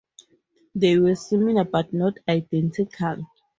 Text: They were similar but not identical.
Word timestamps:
They 0.73 0.97
were 0.97 1.13
similar 1.13 1.63
but 1.63 1.93
not 1.93 2.17
identical. 2.27 3.27